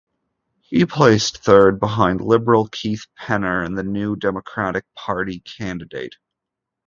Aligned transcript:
He 0.61 0.83
placed 0.87 1.43
third 1.43 1.79
behind 1.79 2.21
Liberal 2.21 2.67
Keith 2.69 3.05
Penner 3.19 3.63
and 3.63 3.77
the 3.77 3.83
New 3.83 4.15
Democratic 4.15 4.83
Party 4.95 5.41
candidate. 5.41 6.15